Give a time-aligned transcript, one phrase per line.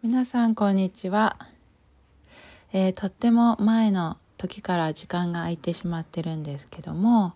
[0.00, 1.36] 皆さんこんにちは、
[2.72, 7.34] えー、とっても前の時から時間が空いてしまってるんですけども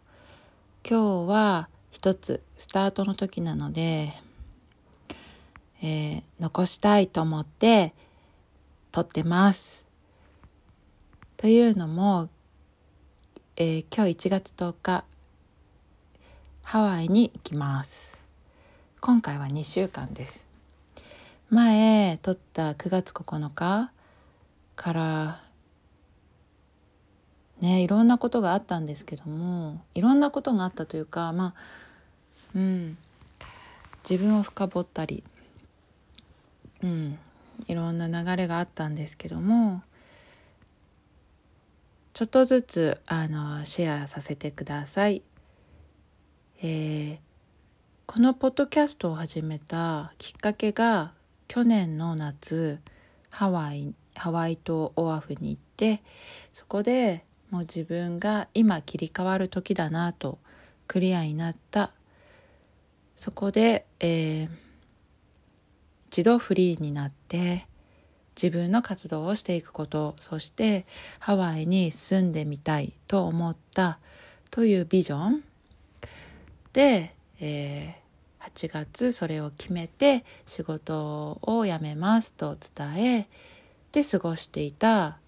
[0.88, 4.12] 今日は一つスタートの時なので、
[5.82, 7.94] えー、残したいと思って
[8.92, 9.84] 撮ってます。
[11.38, 12.28] というのも、
[13.56, 15.04] えー、今日1月10日
[16.62, 18.16] ハワイに行きます。
[19.00, 20.51] 今回は2週間です。
[21.52, 23.92] 前撮った9月9日
[24.74, 25.38] から
[27.60, 31.54] ねいろんなことがあったんですけどもいろんなことがあったというかまあ
[32.56, 32.96] うん
[34.08, 35.22] 自分を深掘ったり
[36.82, 37.18] うん
[37.68, 39.82] いろんな流れがあったんですけども
[42.14, 45.22] ちょっとずつあのシェアさせてください。
[46.62, 47.18] えー、
[48.06, 51.12] このポッドキャストを始めたきっかけが
[51.52, 52.80] 去年の夏
[53.28, 56.02] ハワイハワイ島オアフに行って
[56.54, 60.38] そこでもう自分が今切り替わる時だなと
[60.86, 61.90] クリアになった。
[63.16, 64.48] そこで、えー、
[66.06, 67.66] 一度フリーになって
[68.34, 70.86] 自分の活動をしていくことそして
[71.18, 73.98] ハワイに住んでみたいと思った
[74.50, 75.44] というビジョン。
[76.72, 78.01] で、えー
[78.42, 83.28] 8月それを決めて仕事を辞めますと伝え
[83.92, 85.18] で過ごしていた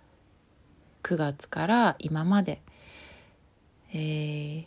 [1.02, 2.62] 9月から今まで、
[3.92, 4.64] えー、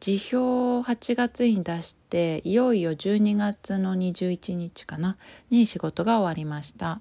[0.00, 5.16] 辞表を8月に出していよいよ12月の21日かな
[5.50, 7.00] に仕事が終わりました。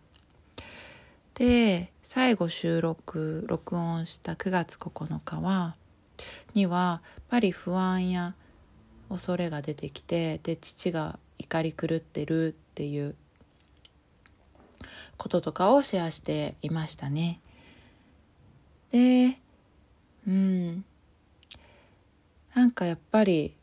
[1.33, 5.75] で最後収録録音した9月9日は
[6.53, 8.35] にはやっぱり不安や
[9.11, 13.15] 恐れが出てきてで父が怒り狂ってるっていう
[15.17, 17.41] こととかをシェアしていましたね。
[18.91, 19.37] で
[20.25, 20.85] うん
[22.55, 23.55] なんかやっぱり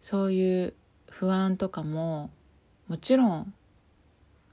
[0.00, 0.74] そういう
[1.10, 2.30] 不安とかも
[2.88, 3.54] もちろん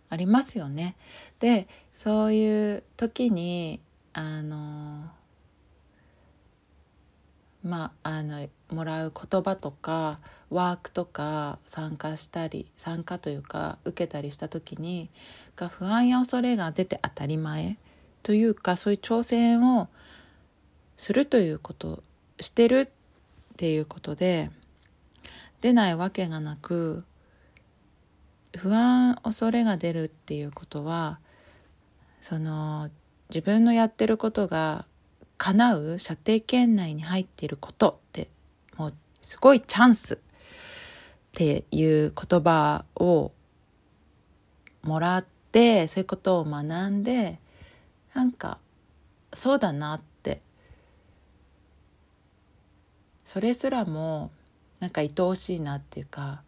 [0.09, 0.95] ありますよね。
[1.39, 3.79] でそういう時に
[4.13, 5.09] あの
[7.63, 10.19] まあ、あのもらう言葉とか
[10.49, 15.09] ワークとか参加したり参加というか受けたりした時に
[15.55, 17.77] が不安や恐れが出て当たり前
[18.23, 19.87] というかそういう挑戦を
[20.97, 22.03] するということ
[22.39, 22.89] してる
[23.53, 24.49] っていうことで
[25.61, 27.03] 出ないわけがなく
[28.55, 31.19] 不安恐れが出るっていうことは
[32.21, 32.89] その
[33.29, 34.85] 自分のやってることが
[35.37, 38.29] 叶う射程圏内に入っていることって
[39.29, 40.17] すごいチャンスっ
[41.33, 43.31] ていう言葉を
[44.81, 47.37] もらってそういうことを学んで
[48.15, 48.57] なんか
[49.35, 50.41] そうだなって。
[53.23, 54.31] それすらも
[54.79, 56.41] なんか愛おしいなっていうか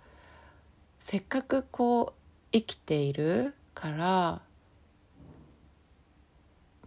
[1.02, 4.41] せっかくこう生きているから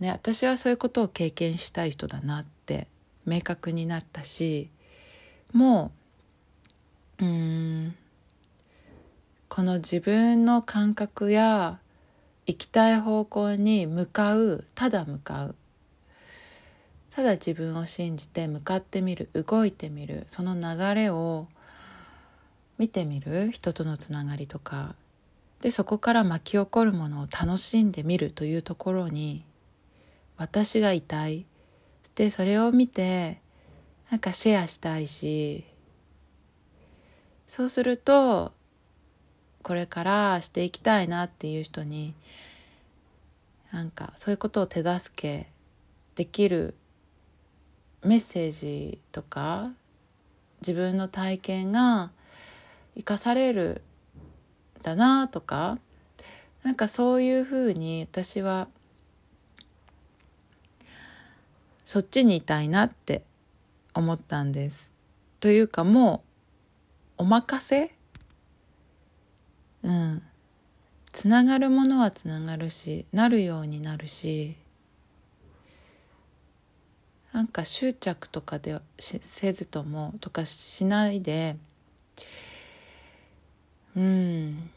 [0.01, 2.89] ね、私はそういうことを経験したい人だなって
[3.27, 4.71] 明確になったし
[5.55, 5.93] も
[7.21, 7.95] ううん
[9.49, 11.79] この自分の感覚や
[12.45, 15.55] 行きたい方向に向かうただ向かう。
[17.15, 20.25] ただ自分を信じて向かってみる動いてみる。
[20.27, 21.47] その流れを
[22.77, 23.53] 見てみる。
[23.53, 24.97] 人とのつながりとか。
[25.61, 29.45] でそこから巻き起こるものを楽しんでみるというところに
[30.37, 31.47] 私がいたい。
[32.17, 33.41] でそれを見て
[34.11, 35.65] なんかシェアしたいし
[37.49, 38.53] そうすると
[39.63, 42.15] これからしていきたいなっていう人に
[43.73, 45.49] なんかそういうことを手助け
[46.15, 46.75] できる
[48.05, 49.73] メッセージとか
[50.61, 52.11] 自分の体験が
[52.95, 53.83] 生かされる
[54.81, 55.79] んだなとか
[56.63, 58.69] なんかそういうふうに私は
[61.85, 63.23] そっちにいたいなって
[63.95, 64.93] 思ったんです。
[65.41, 66.25] というかも
[67.19, 67.95] うお任せ？
[69.83, 70.23] うん。
[71.13, 74.57] つながるものはつながるしなるようになるし。
[77.33, 81.57] なんか執着とかでせずともとかしないで。
[83.97, 84.71] うん。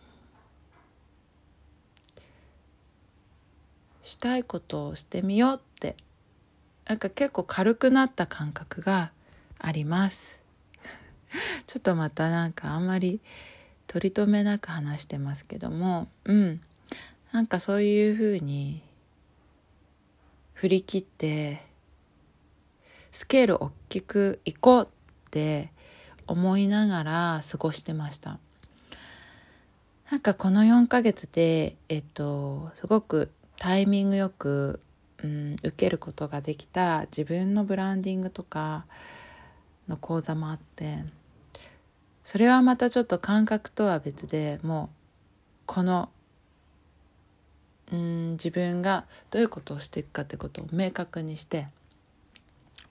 [4.01, 5.95] したいことをしてみようって。
[6.87, 9.11] なんか結構軽くなった感覚が
[9.59, 10.39] あります。
[11.67, 13.19] ちょっとまたなんかあんまり
[13.87, 16.07] 取り留めなく話してますけども。
[16.25, 16.61] うん。
[17.33, 18.81] なんかそういうふうに
[20.53, 21.61] 振り切って
[23.11, 25.71] スケール大きくいこうって
[26.25, 28.39] 思いながら過ごしてました。
[30.09, 34.79] なんかこの4ヶ月でえっとすごくタイミングよく、
[35.23, 38.85] うん、受けることができた自分のブランディングとか
[39.87, 41.03] の講座もあって
[42.23, 44.95] それはまたちょっと感覚とは別でもう
[45.65, 46.09] この
[47.91, 51.67] うん自分がどういうことをしていくかってことを明確にして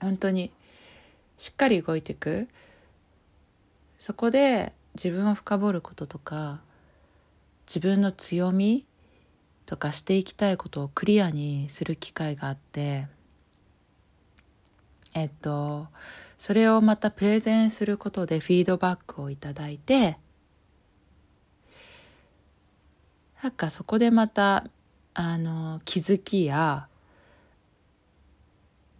[0.01, 0.51] 本当に
[1.37, 2.47] しっかり動いていく。
[3.99, 6.61] そこで自分を深掘ることとか
[7.67, 8.85] 自分の強み
[9.67, 13.07] とかしていきたいことをクリアにする機会があって
[15.13, 15.87] えっと
[16.39, 20.17] それをまたプレゼンすることでフィードバックをいただいて
[23.43, 24.65] なんかそこでまた
[25.13, 26.87] あの気づきや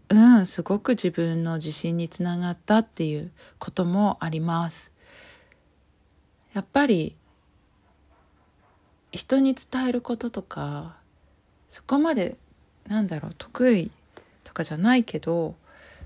[0.10, 4.90] うんすごく自分の自信につながったっていうこともあります。
[6.54, 7.17] やっぱり
[9.12, 10.96] 人に伝えることとか
[11.70, 12.38] そこまで
[12.88, 13.92] なんだろう得意
[14.44, 15.56] とかじゃないけど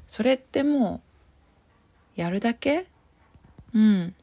[0.08, 1.02] それっても
[2.18, 2.86] うやるだけ？
[3.74, 4.14] うん。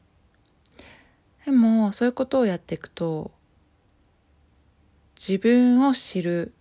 [1.45, 3.31] でもそういうことをやっていくと
[5.15, 6.53] 自分を知る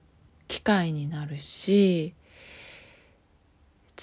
[0.47, 2.15] 機会になるし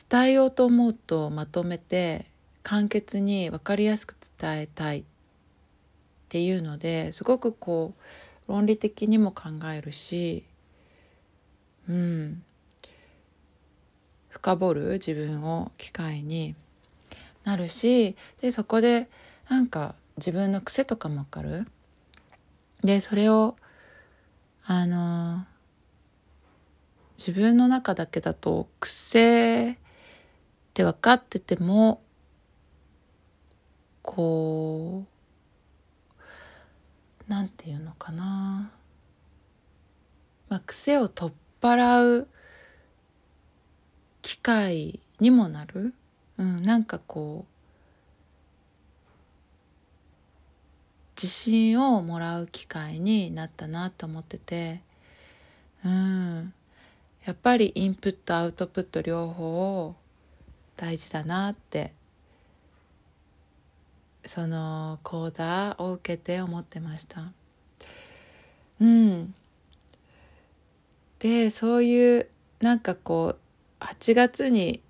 [0.09, 2.25] 伝えようと思うとまとめて
[2.61, 5.03] 簡潔に分かりやすく伝えたいっ
[6.25, 7.93] っていうのですごくこ
[8.47, 10.43] う論理的にも考えるし
[11.87, 12.43] うん
[14.29, 16.55] 深掘る自分を機会に
[17.43, 19.07] なるしでそこで
[19.49, 21.67] なんか自分の癖とかもわかる。
[22.83, 23.55] でそれを
[24.65, 25.45] あの
[27.17, 29.75] 自分の中だけだと癖っ
[30.73, 32.01] て分かってても
[34.01, 35.14] こう
[37.27, 38.71] なんていうのかな、
[40.49, 42.27] まあ、癖を取っ払う
[44.21, 45.93] 機会にもなる、
[46.37, 47.55] うん、なんかこう
[51.15, 54.81] 自信をもらう機会になったなと思ってて。
[55.85, 56.53] うん。
[57.25, 59.95] やっぱりインプットアウトプット両方
[60.75, 61.93] 大事だなって
[64.25, 67.31] その講座を受けて思ってました。
[68.79, 69.33] うん。
[71.19, 72.29] でそういう
[72.59, 73.35] なんかこ
[73.79, 74.81] う8月に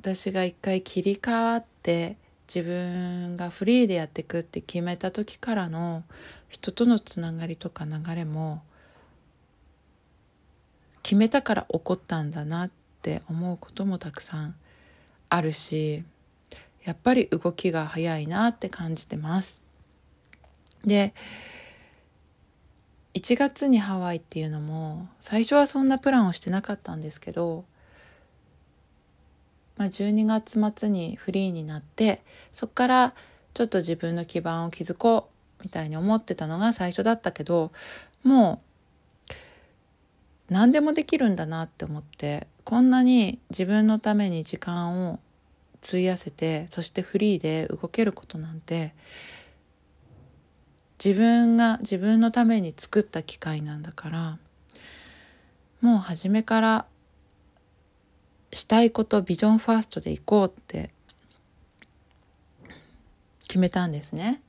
[0.00, 2.16] 私が一回切り替わって
[2.52, 6.02] 自分がフリーでやっていくって決めた時からの
[6.48, 8.62] 人とのつながりとか流れも
[11.02, 12.70] 決めたから起こったんだなっ
[13.02, 14.54] て思うこともたくさん
[15.28, 16.02] あるし
[16.84, 19.62] やっぱり動きが早いなって感じてます。
[20.84, 21.14] で
[23.14, 27.64] 1月にハワイっていうのも最初はそんなプランをしてなかったんですけど
[29.80, 32.20] まあ、12月末にフリーになって
[32.52, 33.14] そこから
[33.54, 37.72] ちょっと自分の基盤を築こうみたいに思ってたのが最初だったけど
[38.22, 38.62] も
[40.50, 45.18] う何でもできるんだなって思ってこんなに自分のために時間を
[45.82, 48.92] 費やせてそしてフリーで動けることなんて
[51.02, 54.38] 自分が自分のために作った機会なんだから
[55.80, 56.86] もう初めから
[58.52, 60.90] したいことビジョンファーストで行こうって
[63.48, 64.40] 決めたんですね。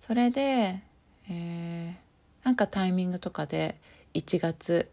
[0.00, 0.80] それで、
[1.28, 3.78] えー、なんかタイミングとかで
[4.14, 4.88] 1月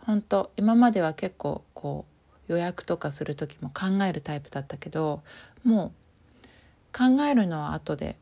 [0.00, 2.17] 本当今までは結構こう
[2.48, 5.22] 予約とかする時も考えるタイプだったけど
[5.64, 5.92] も
[6.44, 8.16] う考えるのは後で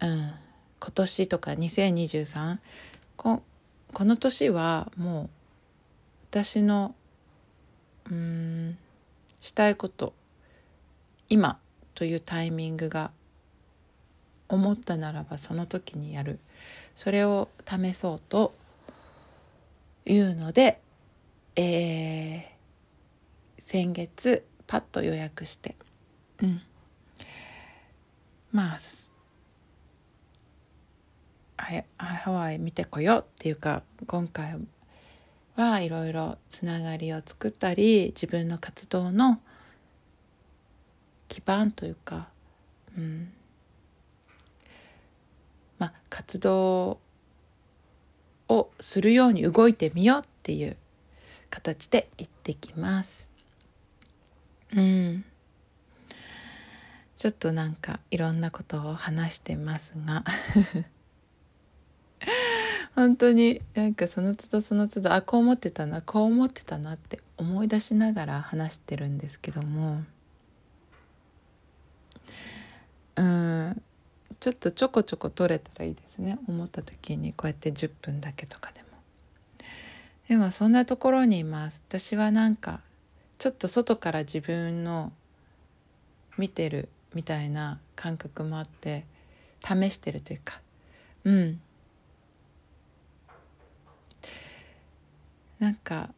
[0.00, 0.32] うん
[0.78, 2.58] 今年とか2023
[3.16, 3.42] こ
[3.92, 5.30] この年はもう
[6.30, 6.94] 私の
[8.10, 8.78] うん
[9.40, 10.12] したいこと
[11.28, 11.58] 今
[11.94, 13.10] というタイミングが
[14.48, 16.40] 思ったならばその時にやる。
[16.96, 18.52] それを試そうと
[20.04, 20.80] いうので、
[21.56, 25.76] えー、先月パッと予約して、
[26.42, 26.62] うん、
[28.52, 28.78] まあ
[31.96, 34.56] ハワイ見てこようっていうか今回
[35.56, 39.40] はいろいろつながりを作ったり自分の活動の
[41.28, 42.28] 基盤というか、
[42.96, 43.32] うん、
[46.08, 46.98] 活動
[48.48, 50.76] をするように動いてみようっていう
[51.50, 53.28] 形で行ってきます。
[54.74, 55.24] うん。
[57.16, 60.24] ちょっとなんかいろんなことを話してますが。
[62.94, 70.02] 本当になんかその都度その都度あこう思ってたなこう思ってたなって思い出しながら話してるんですけども。
[73.16, 73.82] うん。
[74.38, 76.38] ちょっとちょこちょこ取れたらいいですね。
[76.48, 78.89] 思った時にこうやって10分だけとかでも。
[80.30, 81.82] でもそんなところにいます。
[81.88, 82.82] 私はなんか
[83.38, 85.12] ちょっと外から自分の
[86.38, 89.04] 見てるみたいな感覚もあって
[89.60, 90.60] 試してるというか。
[91.24, 91.60] うん。
[95.58, 96.10] なんか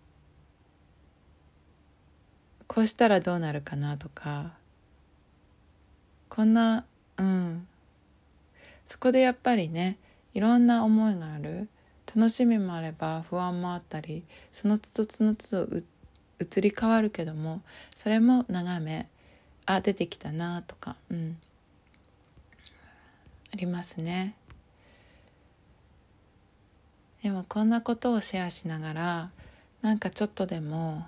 [2.67, 4.53] こうしたらどうなるかなとか
[6.29, 6.85] こんな
[7.17, 7.67] うん。
[8.87, 9.97] そこでやっぱりね
[10.35, 11.71] いろんな思いがある。
[12.15, 15.69] 楽しみもあれば不安もあったりそのつどそのつど
[16.41, 17.63] 移り変わるけども
[17.97, 19.09] それも眺め
[19.65, 21.39] あ出てきたなとかうん。
[23.53, 24.35] ありますね。
[27.23, 29.31] でもこんなことをシェアしながら
[29.83, 31.07] なんかちょっとでも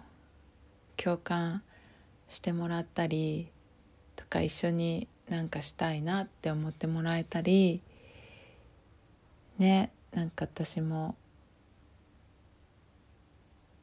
[0.96, 1.62] 共感
[2.28, 3.48] してもらったり
[4.14, 7.80] とか一緒になんかしたいなって思ってもらえたり
[9.58, 9.90] ね。
[10.14, 11.16] なんか私も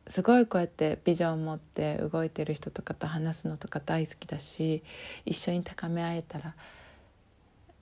[0.08, 4.84] すごいこうやってビジョンを持って動いてる人とかと話すのとか大好きだし
[5.26, 6.56] 一緒に高め合えたら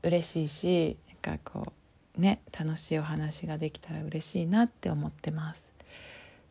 [0.04, 1.74] 嬉しいしなんかこ
[2.18, 5.66] うね楽しいお話ができたら嬉しいなって思ってます。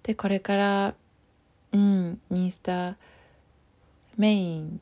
[0.02, 0.94] でこれから
[1.72, 2.96] うんインスタ
[4.16, 4.80] メイン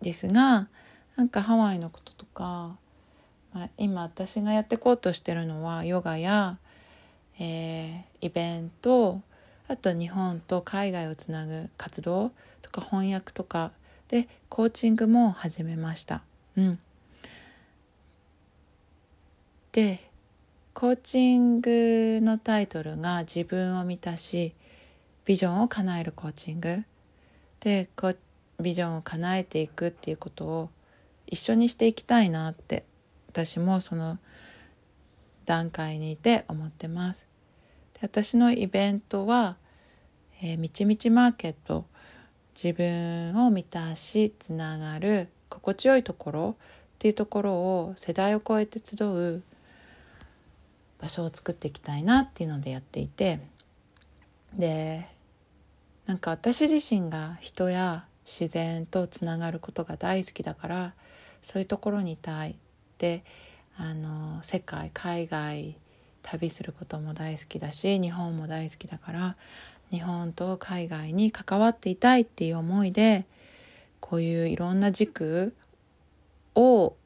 [0.00, 0.68] ですが
[1.18, 2.76] なんかハワイのこととか、
[3.52, 6.58] まあ、今私がやっていこうとしてるのはヨガや
[7.38, 9.20] えー、イベント
[9.68, 13.70] あと日本と海外をつなぐ活動とか翻訳とか
[14.08, 16.22] でコーチングも始めました。
[16.56, 16.78] うん、
[19.72, 20.00] で
[20.74, 24.54] コーチングのタイトルが「自分を満たし
[25.24, 26.84] ビジョンを叶えるコーチング」
[27.60, 28.14] でこ
[28.60, 30.70] ビジョンを叶えていくっていうことを
[31.26, 32.84] 一緒にしていきたいなって
[33.46, 34.18] 私もその
[35.44, 37.24] 段階にいて思ってます。
[37.94, 39.56] で私のイベントは、
[40.42, 41.86] えー、みちみちマーケット
[42.60, 46.64] 自分を満たしつながる心地よいところっ
[46.98, 49.42] ていうところを世代を超えて集う
[51.00, 53.38] 場所を作っていきたいなっていうのでやっていて
[54.56, 55.06] で
[56.06, 60.94] なんか私自身が人や自然とつながることが大好きだから
[61.40, 62.16] そういうところにい
[62.98, 63.24] たいで
[63.76, 65.76] あの世界海外
[66.22, 69.36] 旅することも大好きだし日本も大好きだから
[69.90, 73.24] 日本と海外に関わっていたいっていう思いで
[74.00, 75.54] こういういろんな軸
[76.54, 76.96] を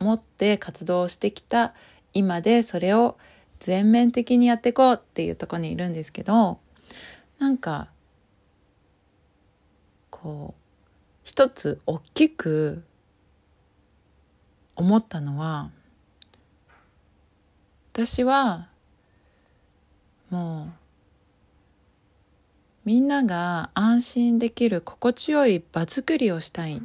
[0.00, 1.74] 持って活動してきた
[2.14, 3.16] 今でそれを
[3.60, 6.58] 全面的にやっていこうっていうとこにいるんですけど
[7.38, 7.88] なんか
[10.10, 10.60] こう
[11.22, 12.82] 一つ大きく
[14.78, 15.70] 思ったのは
[17.92, 18.68] 私は
[20.30, 20.72] もう
[22.84, 26.80] みんなが安心できる心地よい場作りをしたいっ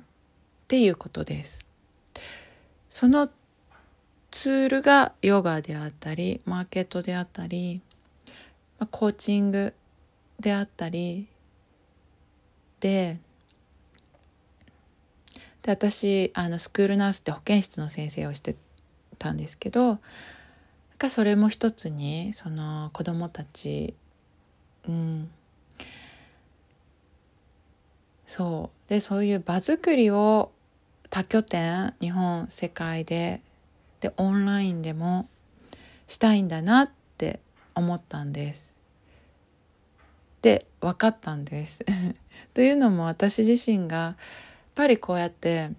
[0.67, 1.65] ていうことです。
[2.89, 3.29] その
[4.31, 7.81] ツールがヨガであったりマーケットであったり
[8.89, 9.73] コーチング
[10.39, 11.27] であったり
[12.79, 13.19] で
[15.63, 18.55] で私あのスクールナースって保健室の先生をして
[19.17, 19.99] たんですけど
[21.03, 23.93] かそれも一つにその子供たち
[24.87, 25.29] うん
[28.25, 30.51] そうでそういう場作りを
[31.09, 33.41] 多拠点日本世界で
[33.99, 35.27] でオンラインでも
[36.07, 37.41] したいんだなって
[37.75, 38.73] 思ったんです。
[40.41, 41.79] で分かったんです。
[42.53, 44.17] というのも私自身が
[44.75, 45.71] ぱりこうやって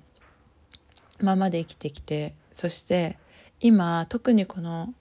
[1.20, 3.18] 今まで生きてきてそして
[3.60, 4.92] 今特にこの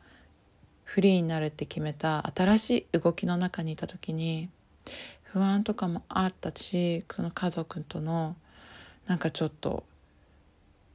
[0.84, 4.50] フリーになるって決めた新しい動きの中にいた時に
[5.24, 8.36] 不安とかもあったしその家族との
[9.08, 9.84] なんかちょっと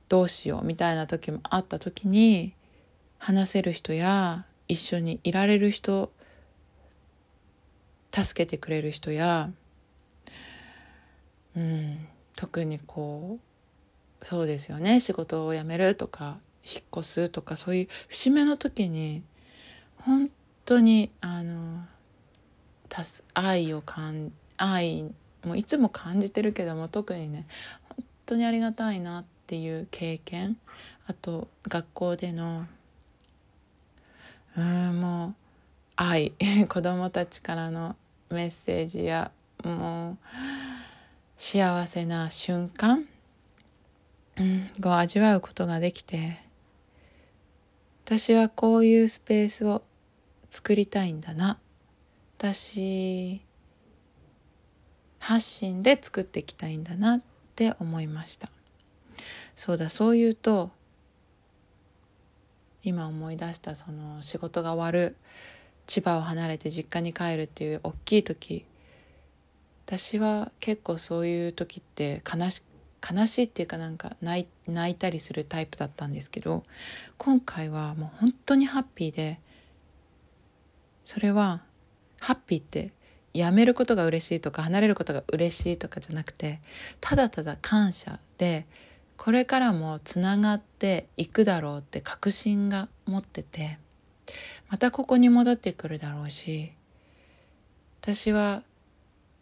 [0.09, 2.55] どうしようみたいな時もあった時に
[3.19, 6.13] 話せる人や一緒にいられる人
[8.13, 9.51] 助けてくれる人や、
[11.57, 13.41] うん、特にこ
[14.23, 15.01] うそうですよね。
[15.01, 19.25] 仕事を辞めるとか引っ越すとかそういう節目の時に
[19.97, 20.31] 本
[20.65, 21.85] 当にあの
[23.35, 25.13] 愛を感愛
[25.45, 27.45] もいつも感じてるけども特にね
[27.97, 30.57] 本当にありがたいなっていう経験
[31.09, 32.67] あと学校での
[34.57, 35.35] うんもう
[35.97, 36.35] 愛
[36.69, 37.97] 子供たちからの
[38.31, 39.33] メッセージや
[39.65, 40.19] もう
[41.39, 43.07] 幸せな瞬間、
[44.37, 46.41] うん、を味わうことができて
[48.05, 49.83] 私はこういうスペースを
[50.51, 51.59] 作りたいんだな。
[52.39, 53.43] 私
[55.19, 57.21] 発信で作っていきたいんだなっ
[57.55, 58.49] て思いました。
[59.55, 60.71] そうだそう言うと
[62.83, 65.17] 今思い出したその仕事が終わる
[65.87, 68.65] 千葉を離れて実家に帰るっていう大きい時
[69.89, 72.63] 私は結構そういう時って悲し
[73.11, 74.47] 悲しいっていうかなんか泣
[74.91, 76.65] いたりするタイプだったんですけど
[77.17, 79.41] 今回はもう本当にハッピーで
[81.07, 81.63] それは
[82.21, 82.91] ハッピーって
[83.33, 86.61] やめることが嬉しいとか離れることが嬉しいとかじゃなくて
[87.01, 88.67] ただただ感謝で
[89.17, 93.79] これからもつながっていくだろうって確信が持ってて
[94.69, 96.73] またここに戻ってくるだろうし
[98.03, 98.63] 私は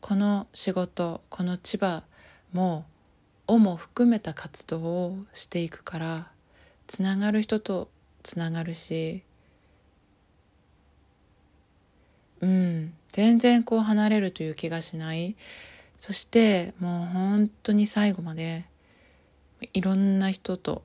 [0.07, 2.05] この仕事この千葉
[2.53, 2.85] も
[3.49, 6.29] をも含めた活動をしていくから
[6.87, 7.89] つながる人と
[8.23, 9.25] つながるし
[12.41, 15.35] うん全然こう離れるという気がしない。
[15.99, 18.65] そしてもう本当に最後まで
[19.73, 20.85] いろんな人と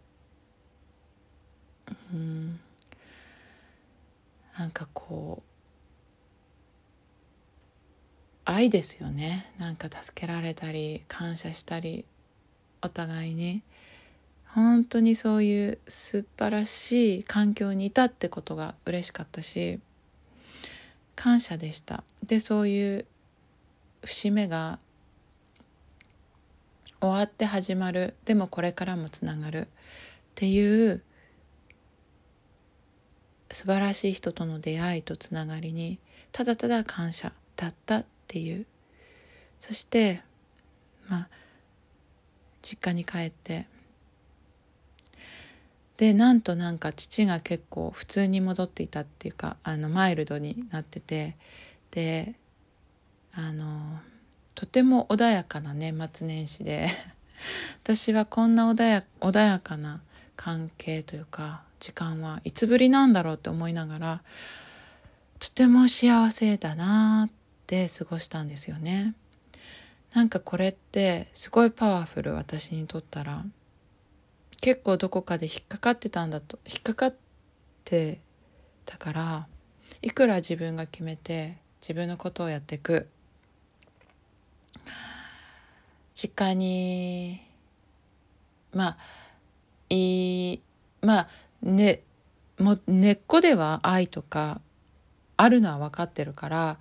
[2.11, 2.59] うん
[4.57, 5.50] なんかこう
[8.53, 9.45] 愛ですよね。
[9.57, 12.05] なんか助けられたり感謝したり
[12.81, 13.61] お互いに。
[14.45, 19.79] 本当にそういう素晴らしい環境にいたってことが嬉しかったし
[21.15, 22.03] 感謝でした。
[22.23, 23.05] でそういう
[24.03, 24.79] 節目が
[26.99, 28.15] 終わって始まる。
[28.25, 29.61] でもこれからもつながる。
[29.61, 29.67] っ
[30.35, 31.01] ていう
[33.51, 35.99] 素晴らしい人との出会いとつながりに
[36.31, 38.03] ただただ感謝だった。
[38.31, 38.65] っていう。
[39.59, 40.21] そして
[41.09, 41.27] まあ
[42.61, 43.67] 実家に帰って。
[45.97, 51.35] でなんとなんか父が結構普通に戻っていたっていうかあのマイルドになってて。
[51.91, 52.35] で
[53.33, 53.99] あの
[54.55, 56.87] とても穏やかな年末年始で
[57.83, 60.01] 私はこんな穏や穏やかな
[60.35, 64.21] 関係というか時間はいつぶりなんだろうって思いながら
[65.39, 67.40] とても幸せだなって
[67.89, 69.13] 過ごしたんですよね。
[70.13, 73.45] なんかこれってすごいパワフル私にとったら
[74.61, 77.15] 結構どこかで引っかかってたんだと引っかかっ
[77.85, 78.19] て
[78.85, 79.47] たから
[80.01, 83.07] いくら自分が決めて自分のことをやっていく
[86.13, 87.41] 実家に
[88.73, 88.97] まあ
[89.89, 90.61] いい
[91.01, 91.27] まあ
[91.61, 92.01] ね
[92.59, 94.61] も根っこでは愛とか
[95.37, 96.77] あるのは分かってるから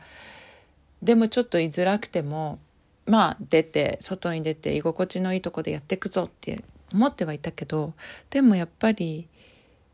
[1.03, 2.59] でもちょっと居づらくても
[3.07, 7.95] まあ出て外に出て居心地のいいとこでやっていくぞって思ってはいたけど
[8.31, 9.29] でもやっぱり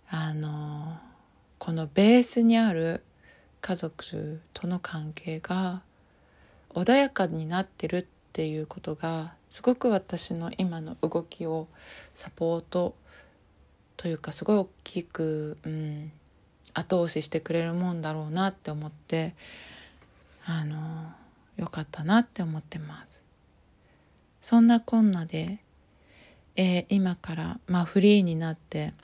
[0.08, 0.98] あの
[1.58, 3.02] このベースにある
[3.60, 5.82] 家族との関係が
[6.70, 11.68] 穏やかになってるっていうことがすごく私の今の動きを
[12.14, 12.94] サポート
[13.96, 16.12] というかすごい大きく、うん、
[16.74, 19.34] 後押ししてくれるもんだろうなって思って
[20.48, 20.76] あの
[21.56, 23.24] よかったなって思ってます。
[24.40, 25.58] そんなこんなで、
[26.54, 28.94] えー、今からまあフリーになって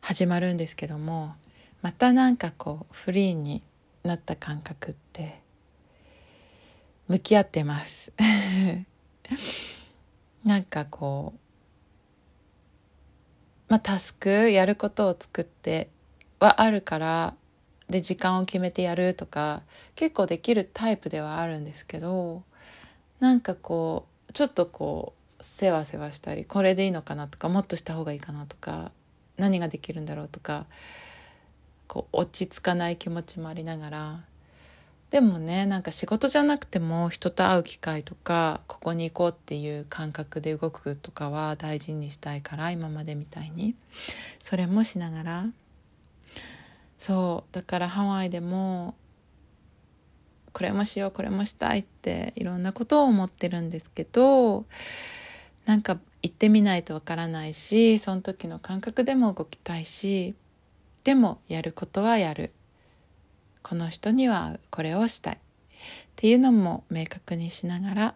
[0.00, 1.34] 始まるんですけども
[1.82, 3.62] またなんかこうフリーに
[4.02, 5.42] なった感覚って
[7.06, 8.12] 向き合ってます。
[10.42, 11.40] なんかこう
[13.68, 15.90] まあタスクやることを作って
[16.40, 17.34] はあるから
[17.88, 19.62] で時間を決めてやるとか
[19.94, 22.42] 結構できるタイプではあるんですけど
[23.20, 28.92] なんかこうちょっとこうせわせわしたりこれでいいのかなとかもっとした方がいいかなとか
[29.36, 30.66] 何ができるんだろうとか
[31.86, 34.20] こう落ち着かない気持ちもありながら
[35.10, 43.74] でもねなんか仕事じゃなくても人と会う機会とかここに行こうっていう感覚で動くとかは大事にしたいから今までみたいに。
[44.38, 45.46] それもしながら
[46.98, 48.94] そうだからハワイでも
[50.52, 54.66] これもしようこれもしたいっていろんなことを思ってるんですけど
[55.66, 60.34] なんか行ってみないとわからないしその時の感覚でも動きたいし
[61.04, 62.52] でもやることはやる。
[63.62, 65.34] この人にはこれをしたい。
[65.34, 65.38] っ
[66.16, 68.14] ていうのも明確にしながら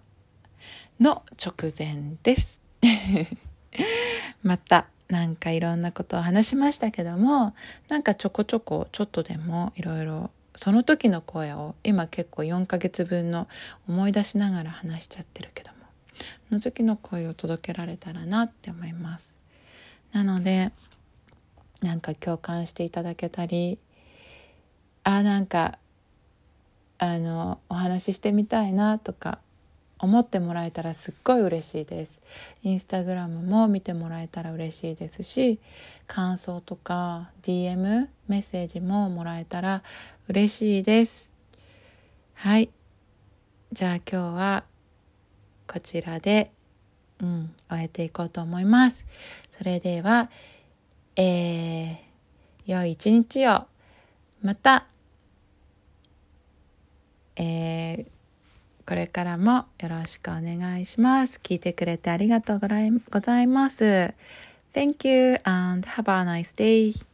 [1.00, 2.60] の直前です。
[4.42, 7.54] またなんかいろんなことを話しましたけども
[7.88, 13.48] なんかちょこちょこちょっとでもいろいろその時の声を今結構4ヶ月分の
[13.88, 15.76] 思い出しながら話しちゃってるけども
[16.48, 19.32] その時の声を届けられたらなって思います。
[20.12, 20.70] なので
[21.80, 23.78] なんか共感していただけたり
[25.04, 25.78] あなんか
[26.98, 29.38] あのお話ししてみたいなとか
[30.02, 32.18] 思ってもらえたらすっごい嬉しいです。
[32.64, 35.60] インスタグラムも見てもらえたら嬉しいですし
[36.08, 39.82] 感想とか DM メッセージももらえたら
[40.28, 41.30] 嬉しいです。
[42.34, 42.70] はい。
[43.72, 44.64] じゃあ今日は
[45.68, 46.50] こちらで
[47.20, 49.06] うん終えていこうと思います。
[49.56, 50.30] それでは
[51.14, 51.96] えー、
[52.66, 53.66] 良い一日を。
[54.42, 54.86] また
[57.36, 58.11] えー
[58.86, 61.40] これからもよろしくお願いします。
[61.42, 62.68] 聞いてくれてありがとうご
[63.20, 64.14] ざいます。
[64.72, 67.11] Thank you and have a nice day.